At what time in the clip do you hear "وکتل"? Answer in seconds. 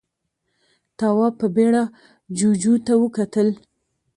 3.03-3.47